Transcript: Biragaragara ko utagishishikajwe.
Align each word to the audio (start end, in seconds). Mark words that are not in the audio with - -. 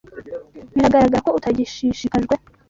Biragaragara 0.73 1.23
ko 1.25 1.29
utagishishikajwe. 1.37 2.33